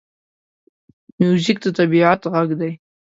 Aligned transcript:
موزیک 1.19 1.57
د 1.63 1.65
طبعیت 1.77 2.21
غږ 2.33 2.49
دی. 2.59 2.71